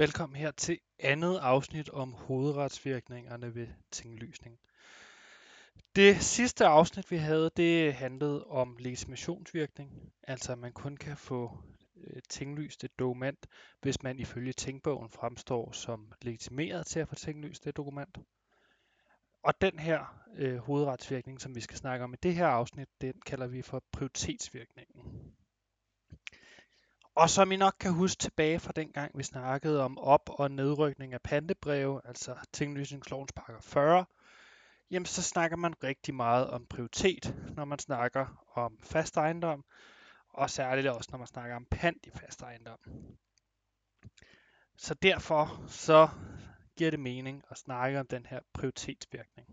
[0.00, 4.58] Velkommen her til andet afsnit om hovedretsvirkningerne ved tinglysning.
[5.96, 11.58] Det sidste afsnit vi havde, det handlede om legitimationsvirkning, altså at man kun kan få
[11.96, 13.46] øh, tinglyst et dokument,
[13.82, 18.18] hvis man ifølge tingbogen fremstår som legitimeret til at få tinglyst et dokument.
[19.42, 23.14] Og den her øh, hovedretsvirkning, som vi skal snakke om i det her afsnit, den
[23.26, 24.88] kalder vi for prioritetsvirkning.
[27.20, 31.14] Og som I nok kan huske tilbage fra dengang, vi snakkede om op- og nedrykning
[31.14, 34.04] af pantebreve, altså tinglysningslovens pakker 40,
[34.90, 39.64] jamen så snakker man rigtig meget om prioritet, når man snakker om fast ejendom,
[40.28, 42.78] og særligt også, når man snakker om pant i fast ejendom.
[44.76, 46.08] Så derfor så
[46.76, 49.48] giver det mening at snakke om den her prioritetsvirkning.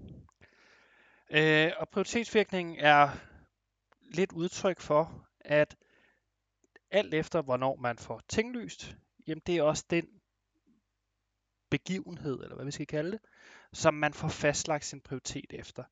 [1.30, 3.10] Øh, og prioritetsvirkningen er
[4.02, 5.76] lidt udtryk for, at
[6.92, 8.96] alt efter hvornår man får tinglyst,
[9.28, 10.08] jamen det er også den
[11.70, 13.20] begivenhed, eller hvad vi skal kalde det,
[13.74, 15.84] som man får fastlagt sin prioritet efter.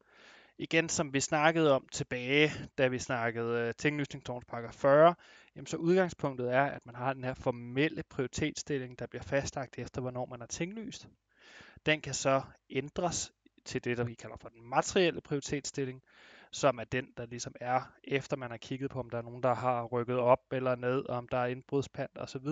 [0.58, 5.16] Igen, som vi snakkede om tilbage, da vi snakkede øh, uh, tinglysningslovens 40,
[5.56, 10.02] jamen så udgangspunktet er, at man har den her formelle prioritetsstilling, der bliver fastlagt efter,
[10.02, 11.08] hvornår man er tinglyst.
[11.86, 13.32] Den kan så ændres
[13.66, 16.02] til det, der vi kalder for den materielle prioritetsstilling,
[16.56, 19.44] som er den, der ligesom er, efter man har kigget på, om der er nogen,
[19.44, 22.48] der har rykket op eller ned, om der er indbrudspant osv.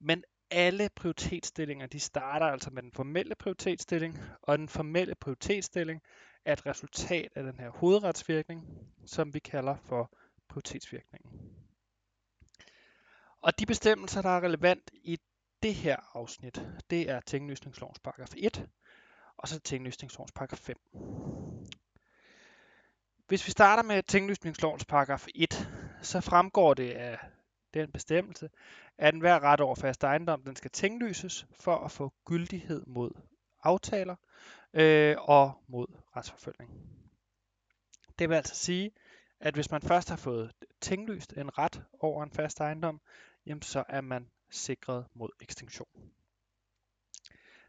[0.00, 6.02] Men alle prioritetsstillinger, de starter altså med den formelle prioritetsstilling, og den formelle prioritetsstilling
[6.44, 8.68] er et resultat af den her hovedretsvirkning,
[9.06, 10.10] som vi kalder for
[10.48, 11.30] prioritetsvirkningen.
[13.42, 15.18] Og de bestemmelser, der er relevant i
[15.62, 18.68] det her afsnit, det er tinglysningslovens paragraf 1,
[19.36, 20.76] og så tinglysningslovens paragraf 5.
[23.30, 25.68] Hvis vi starter med tinglysningslovens paragraf 1,
[26.02, 27.18] så fremgår det af
[27.74, 28.50] den bestemmelse,
[28.98, 33.10] at enhver ret over fast ejendom, den skal tinglyses for at få gyldighed mod
[33.62, 34.16] aftaler
[34.74, 35.86] øh, og mod
[36.16, 36.70] retsforfølgning.
[38.18, 38.90] Det vil altså sige,
[39.40, 43.00] at hvis man først har fået tinglyst en ret over en fast ejendom,
[43.46, 45.88] jamen så er man sikret mod ekstinktion.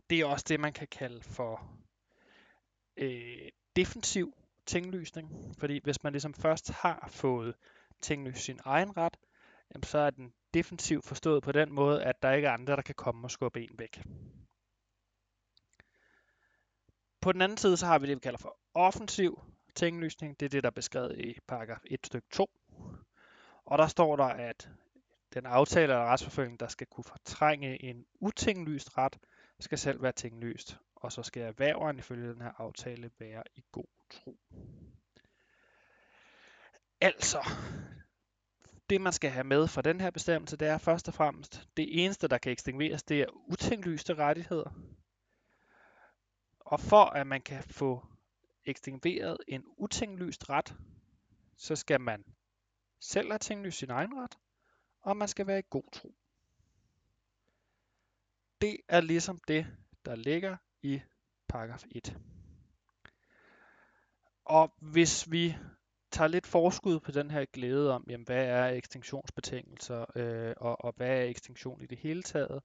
[0.09, 1.67] Det er også det, man kan kalde for
[2.97, 4.33] øh, defensiv
[4.71, 5.55] tinglysning.
[5.57, 7.55] Fordi hvis man ligesom først har fået
[8.01, 9.17] tinglyst sin egen ret,
[9.73, 12.81] jamen så er den defensivt forstået på den måde, at der ikke er andre, der
[12.81, 14.01] kan komme og skubbe en væk.
[17.21, 19.41] På den anden side, så har vi det, vi kalder for offensiv
[19.75, 20.39] tinglysning.
[20.39, 22.49] Det er det, der er beskrevet i paragraf 1 stykke 2.
[23.65, 24.69] Og der står der, at
[25.33, 29.17] den aftale eller retsforfølgning, der skal kunne fortrænge en utinglyst ret,
[29.59, 30.77] skal selv være tinglyst.
[31.01, 34.37] Og så skal erhververen ifølge den her aftale være i god tro.
[37.01, 37.49] Altså,
[38.89, 42.03] det man skal have med fra den her bestemmelse, det er først og fremmest, det
[42.03, 44.71] eneste, der kan ekstingueres, det er utinglyste rettigheder.
[46.59, 48.05] Og for at man kan få
[48.65, 50.75] ekstingueret en utinglyst ret,
[51.57, 52.25] så skal man
[52.99, 54.37] selv have tinglyst sin egen ret,
[55.01, 56.15] og man skal være i god tro.
[58.61, 59.67] Det er ligesom det,
[60.05, 61.01] der ligger i
[61.47, 62.17] paragraf 1.
[64.45, 65.55] Og hvis vi
[66.11, 70.93] tager lidt forskud på den her glæde om, jamen, hvad er ekstinktionsbetingelser, øh, og, og
[70.97, 72.63] hvad er ekstinktion i det hele taget,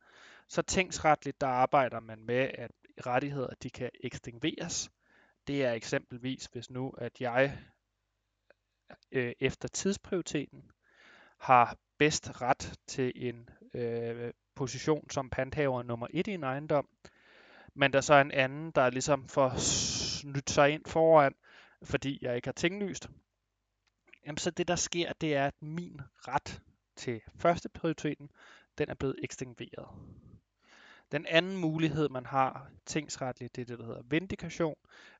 [0.48, 2.70] så tænksretligt, der arbejder man med, at
[3.06, 4.90] rettigheder de kan ekstingueres.
[5.46, 7.58] Det er eksempelvis, hvis nu, at jeg
[9.12, 10.70] øh, efter tidsprioriteten
[11.38, 16.88] har bedst ret til en øh, position som panthaver nummer 1 i en ejendom,
[17.76, 21.34] men der så er en anden, der ligesom får snydt sig ind foran,
[21.82, 23.08] fordi jeg ikke har tinglyst,
[24.26, 26.60] jamen så det der sker, det er, at min ret
[26.96, 28.30] til første prioriteten,
[28.78, 29.88] den er blevet ekstingueret.
[31.12, 34.76] Den anden mulighed, man har tingsretligt, det er det, der hedder vindikation.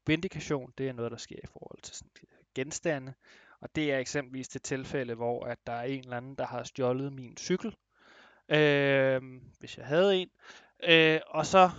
[0.07, 2.11] Vindikation, det er noget, der sker i forhold til sådan
[2.55, 3.15] genstande,
[3.61, 6.63] og det er eksempelvis det tilfælde, hvor at der er en eller anden, der har
[6.63, 7.77] stjålet min cykel,
[8.49, 9.23] øh,
[9.59, 10.31] hvis jeg havde en,
[10.89, 11.71] øh, og så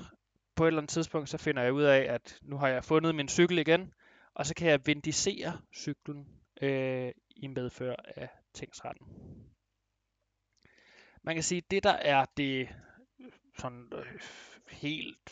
[0.57, 3.15] på et eller andet tidspunkt, så finder jeg ud af, at nu har jeg fundet
[3.15, 3.93] min cykel igen,
[4.33, 6.27] og så kan jeg vindicere cyklen
[6.61, 9.07] øh, i medfør af tingsretten.
[11.23, 12.69] Man kan sige, at det der er det
[13.19, 14.19] øh, sådan øh,
[14.69, 15.29] helt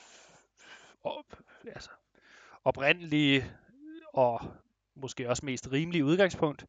[1.04, 1.90] op, altså,
[2.64, 3.52] oprindelige øh,
[4.14, 4.40] og
[4.96, 6.66] måske også mest rimelige udgangspunkt,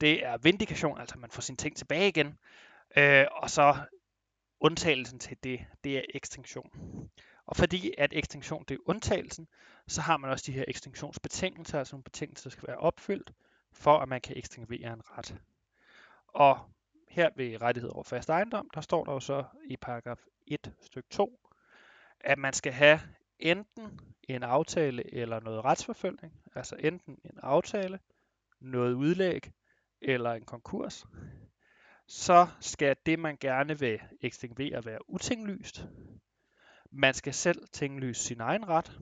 [0.00, 2.38] det er vindikation, altså man får sine ting tilbage igen,
[2.96, 3.76] øh, og så
[4.60, 6.70] undtagelsen til det, det er ekstinktion.
[7.46, 9.48] Og fordi at ekstinktion det er undtagelsen,
[9.86, 13.32] så har man også de her ekstinktionsbetingelser, altså nogle betingelser, der skal være opfyldt,
[13.72, 15.36] for at man kan ekstinguere en ret.
[16.28, 16.58] Og
[17.08, 21.08] her ved rettighed over fast ejendom, der står der jo så i paragraf 1 stykke
[21.08, 21.38] 2,
[22.20, 23.00] at man skal have
[23.38, 27.98] enten en aftale eller noget retsforfølgning, altså enten en aftale,
[28.60, 29.52] noget udlæg
[30.00, 31.06] eller en konkurs,
[32.06, 35.86] så skal det, man gerne vil ekstinguere, være utinglyst.
[36.96, 38.98] Man skal selv tinglyse sin egen ret.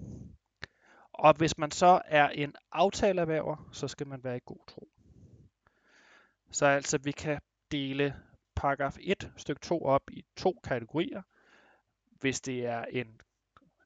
[1.12, 4.88] Og hvis man så er en aftaleerhverver, så skal man være i god tro.
[6.50, 7.40] Så altså, vi kan
[7.70, 8.14] dele
[8.54, 11.22] paragraf 1 stykke 2 op i to kategorier.
[12.20, 13.20] Hvis det er en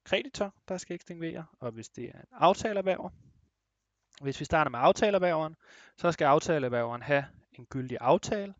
[0.05, 3.11] kreditor, der skal ekstinguere, og hvis det er en aftaleerhverver.
[4.23, 5.57] Hvis vi starter med aftaleerhververen,
[5.97, 8.55] så skal aftaleerhververen have en gyldig aftale.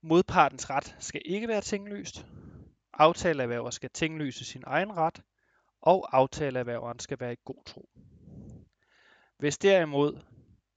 [0.00, 2.26] Modpartens ret skal ikke være tinglyst.
[3.00, 5.22] Aftaleerhverver skal tinglyse sin egen ret,
[5.80, 7.88] og aftaleerhververen skal være i god tro.
[9.38, 10.20] Hvis derimod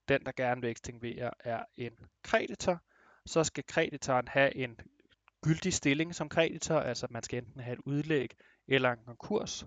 [0.08, 1.92] den, der gerne vil ekstinguere, er en
[2.22, 2.80] kreditor,
[3.26, 4.80] så skal kreditoren have en
[5.42, 8.32] gyldig stilling som kreditor, altså man skal enten have et udlæg
[8.68, 9.66] eller en konkurs.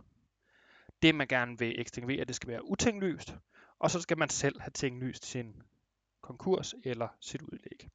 [1.02, 3.36] Det, man gerne vil ekstinguere, det skal være utinglyst,
[3.78, 5.62] og så skal man selv have tinglyst sin
[6.20, 7.88] konkurs eller sit udlæg.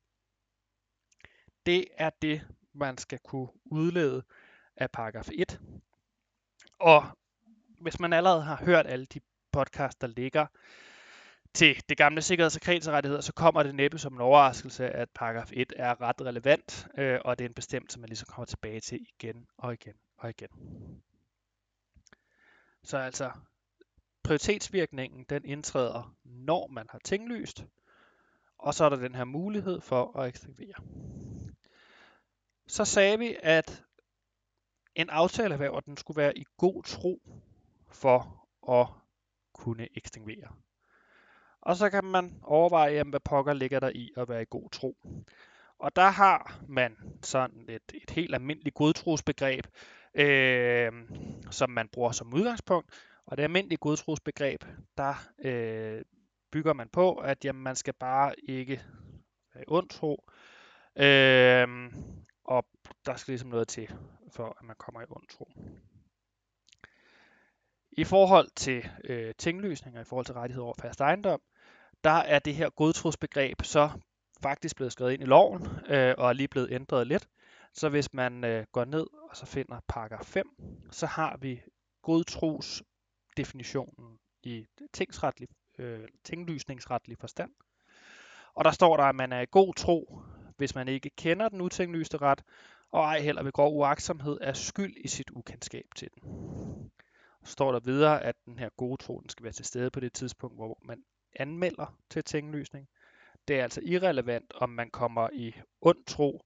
[1.65, 4.23] Det er det, man skal kunne udlede
[4.81, 5.59] af paragraf 1.
[6.79, 7.03] Og
[7.81, 9.19] hvis man allerede har hørt alle de
[9.51, 10.45] podcasts, der ligger
[11.53, 15.49] til det gamle sikkerheds- og kredsrettigheder, så kommer det næppe som en overraskelse, at paragraf
[15.53, 18.99] 1 er ret relevant, øh, og det er en bestemmelse, man ligesom kommer tilbage til
[19.01, 20.49] igen og igen og igen.
[22.83, 23.31] Så altså,
[24.23, 27.65] prioritetsvirkningen, den indtræder, når man har tinglyst,
[28.57, 30.73] og så er der den her mulighed for at eksekvere.
[32.67, 33.83] Så sagde vi, at
[34.95, 37.21] en aftaleerhverver, den skulle være i god tro
[37.87, 38.87] for at
[39.53, 40.47] kunne ekstinguere.
[41.61, 44.69] Og så kan man overveje, jamen, hvad pokker ligger der i at være i god
[44.69, 44.97] tro.
[45.79, 49.67] Og der har man sådan et, et helt almindeligt godtrosbegreb,
[50.13, 50.91] øh,
[51.51, 52.89] som man bruger som udgangspunkt.
[53.25, 54.63] Og det almindelige godtrosbegreb,
[54.97, 55.13] der
[55.43, 56.01] øh,
[56.51, 58.83] bygger man på, at jamen, man skal bare ikke
[59.53, 60.23] være ond tro.
[60.95, 61.67] Øh,
[62.43, 62.65] og
[63.05, 63.89] der skal ligesom noget til,
[64.31, 65.51] for at man kommer i ond tro.
[67.91, 71.41] I forhold til øh, tingløsninger, i forhold til rettighed over fast ejendom,
[72.03, 73.89] der er det her godtrosbegreb så
[74.43, 77.27] faktisk blevet skrevet ind i loven, øh, og er lige blevet ændret lidt.
[77.73, 80.47] Så hvis man øh, går ned og så finder paragraf 5,
[80.91, 81.61] så har vi
[82.01, 85.47] godtrosdefinitionen i tingsretlig,
[85.79, 87.51] øh, tinglysningsretlig forstand.
[88.53, 90.21] Og der står der, at man er i god tro,
[90.57, 92.43] hvis man ikke kender den utinglyste ret,
[92.91, 96.21] og ej heller ved grov uagtsomhed er skyld i sit ukendskab til den.
[97.43, 99.99] Så står der videre, at den her gode tro den skal være til stede på
[99.99, 101.03] det tidspunkt, hvor man
[101.35, 102.87] anmelder til tinglysning.
[103.47, 106.45] Det er altså irrelevant, om man kommer i ond tro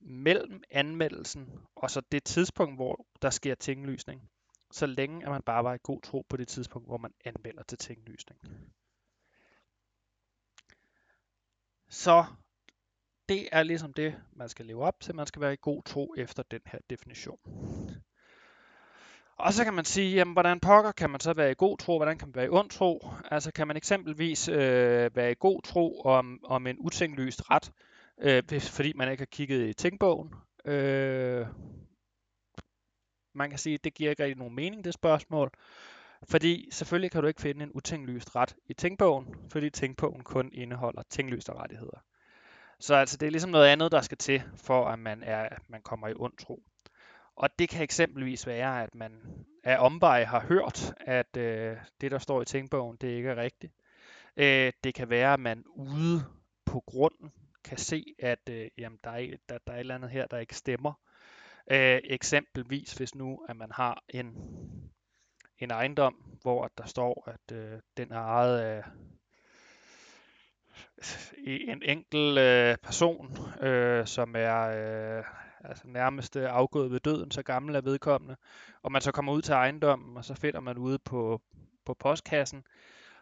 [0.00, 4.30] mellem anmeldelsen og så det tidspunkt, hvor der sker tinglysning,
[4.70, 7.62] så længe at man bare var i god tro på det tidspunkt, hvor man anmelder
[7.62, 8.40] til tinglysning.
[11.88, 12.24] Så
[13.28, 15.14] det er ligesom det, man skal leve op til.
[15.14, 17.38] Man skal være i god tro efter den her definition.
[19.36, 21.98] Og så kan man sige, jamen, hvordan pokker kan man så være i god tro,
[21.98, 23.08] hvordan kan man være i ond tro?
[23.30, 27.72] Altså kan man eksempelvis øh, være i god tro om, om en utinglyst ret,
[28.20, 30.34] øh, fordi man ikke har kigget i tænkbogen?
[30.64, 31.46] Øh,
[33.34, 35.50] man kan sige, at det giver ikke rigtig nogen mening, det spørgsmål.
[36.28, 41.02] Fordi selvfølgelig kan du ikke finde en utinglyst ret i tænkbogen, fordi tænkbogen kun indeholder
[41.10, 42.04] tinglyste rettigheder.
[42.84, 45.62] Så altså, det er ligesom noget andet, der skal til, for at man, er, at
[45.68, 46.62] man kommer i ond tro.
[47.36, 49.20] Og det kan eksempelvis være, at man
[49.62, 53.72] af omveje har hørt, at øh, det, der står i tænkbogen, det ikke er rigtigt.
[54.36, 56.24] Øh, det kan være, at man ude
[56.64, 57.32] på grunden
[57.64, 60.38] kan se, at øh, jamen, der, er, der, der er et eller andet her, der
[60.38, 60.92] ikke stemmer.
[61.70, 64.34] Øh, eksempelvis hvis nu, at man har en,
[65.58, 68.84] en ejendom, hvor der står, at øh, den er ejet af
[71.46, 75.24] en enkel øh, person, øh, som er øh,
[75.64, 78.36] altså nærmest øh, afgået ved døden, så gammel er vedkommende,
[78.82, 81.40] og man så kommer ud til ejendommen, og så finder man ude på,
[81.84, 82.64] på postkassen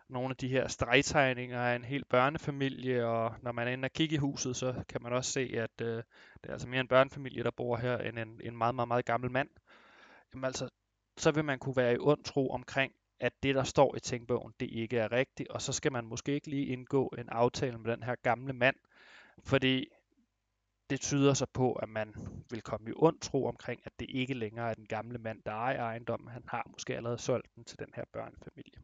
[0.08, 3.92] nogle af de her stregtegninger af en hel børnefamilie, og når man er inde og
[3.92, 5.96] kigge i huset, så kan man også se, at øh,
[6.42, 9.04] det er altså mere en børnefamilie, der bor her, end en, en meget, meget, meget
[9.04, 9.48] gammel mand.
[10.34, 10.68] Jamen altså,
[11.16, 12.92] så vil man kunne være i ond tro omkring,
[13.22, 16.32] at det, der står i tænkbogen, det ikke er rigtigt, og så skal man måske
[16.34, 18.76] ikke lige indgå en aftale med den her gamle mand,
[19.44, 19.88] fordi
[20.90, 22.14] det tyder så på, at man
[22.50, 25.52] vil komme i ond tro omkring, at det ikke længere er den gamle mand, der
[25.52, 26.28] ejer ejendommen.
[26.28, 28.82] Han har måske allerede solgt den til den her børnefamilie.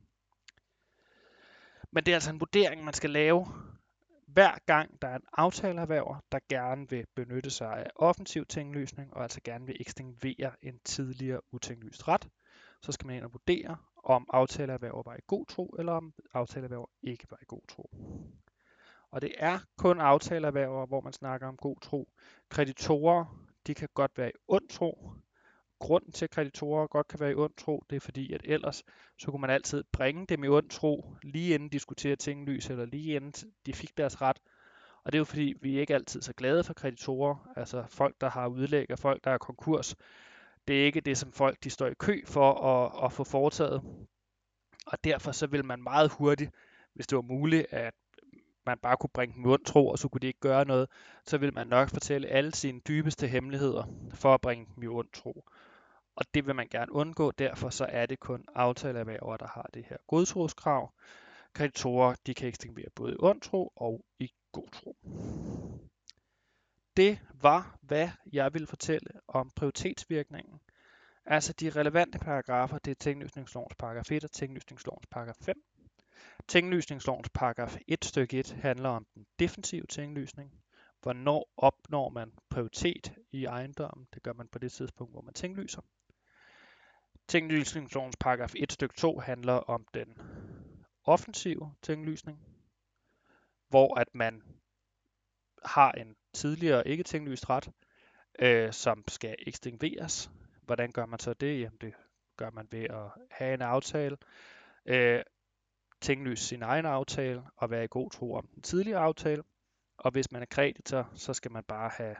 [1.90, 3.46] Men det er altså en vurdering, man skal lave.
[4.26, 9.22] hver gang der er en aftaleerhverver, der gerne vil benytte sig af offensiv tinglysning, og
[9.22, 12.28] altså gerne vil ekstinguere en tidligere utinglyst ret,
[12.82, 13.76] så skal man ind og vurdere,
[14.08, 17.90] om aftaleerhverver var i god tro, eller om aftaleerhverver ikke var i god tro.
[19.10, 22.08] Og det er kun aftaleerhverver, hvor man snakker om god tro.
[22.48, 25.12] Kreditorer, de kan godt være i ond tro.
[25.78, 28.84] Grunden til, at kreditorer godt kan være i ond tro, det er fordi, at ellers
[29.18, 32.36] så kunne man altid bringe dem i ond tro, lige inden de skulle til at
[32.36, 33.32] lys, eller lige inden
[33.66, 34.38] de fik deres ret.
[35.04, 38.20] Og det er jo fordi, vi er ikke altid så glade for kreditorer, altså folk,
[38.20, 39.96] der har udlæg og folk, der er konkurs.
[40.68, 43.82] Det er ikke det, som folk de står i kø for at, at få foretaget.
[44.86, 46.50] Og derfor så vil man meget hurtigt,
[46.94, 47.94] hvis det var muligt, at
[48.66, 50.88] man bare kunne bringe dem i tro, og så kunne de ikke gøre noget,
[51.26, 53.84] så vil man nok fortælle alle sine dybeste hemmeligheder
[54.14, 55.44] for at bringe dem i ond tro.
[56.16, 59.84] Og det vil man gerne undgå, derfor så er det kun aftaleerhverver, der har det
[59.88, 60.92] her godtroskrav.
[61.52, 64.96] Kreditorer, de kan ekstinguere både i ond tro og i god tro.
[66.98, 70.60] Det var, hvad jeg ville fortælle om prioritetsvirkningen.
[71.24, 75.62] Altså de relevante paragrafer, det er tinglysningslovens paragraf 1 og tinglysningslovens paragraf 5.
[76.48, 80.52] Tinglysningslovens paragraf 1 stykke 1 handler om den defensive tinglysning.
[81.02, 84.06] Hvornår opnår man prioritet i ejendommen?
[84.14, 85.82] Det gør man på det tidspunkt, hvor man tinglyser.
[87.28, 90.18] Tinglysningslovens paragraf 1 stykke 2 handler om den
[91.04, 92.40] offensive tinglysning,
[93.68, 94.42] hvor at man
[95.64, 97.68] har en tidligere ikke tinglyst ret,
[98.38, 100.30] øh, som skal ekstingueres.
[100.62, 101.60] Hvordan gør man så det?
[101.60, 101.94] Jamen det
[102.36, 104.16] gør man ved at have en aftale,
[104.86, 105.22] øh,
[106.00, 109.42] tinglyse sin egen aftale og være i god tro om den tidligere aftale.
[109.98, 112.16] Og hvis man er kreditor, så skal man bare have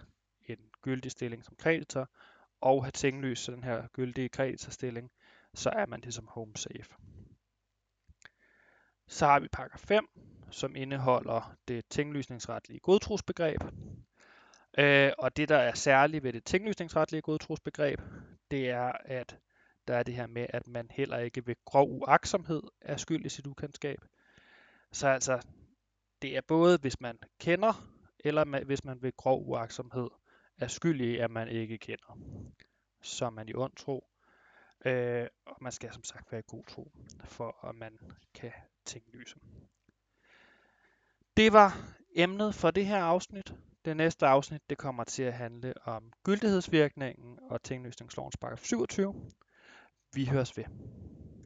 [0.47, 2.11] en gyldig stilling som kreditor
[2.61, 5.11] og have tinglyst den her gyldige kreditorstilling,
[5.55, 6.95] så er man ligesom home safe.
[9.07, 10.09] Så har vi paragraf 5,
[10.51, 13.61] som indeholder det tinglysningsretlige godtrosbegreb.
[14.79, 18.01] Øh, og det, der er særligt ved det tinglysningsretlige godtrosbegreb,
[18.51, 19.39] det er, at
[19.89, 23.29] der er det her med, at man heller ikke ved grov uaksomhed er skyld i
[23.29, 23.99] sit ukendskab.
[24.93, 25.47] Så altså,
[26.23, 30.09] det er både, hvis man kender, eller hvis man ved grov uaksomhed
[30.59, 32.19] er skyld i, at man ikke kender.
[33.03, 34.05] Så er man i ond tro.
[34.85, 36.93] Øh, og man skal som sagt være i god tro,
[37.25, 37.99] for at man
[38.35, 38.53] kan
[38.85, 39.37] tinglyse.
[41.37, 43.55] Det var emnet for det her afsnit.
[43.85, 49.14] Det næste afsnit det kommer til at handle om gyldighedsvirkningen og tinglysningslovens paragraf 27.
[50.14, 50.64] Vi høres ved.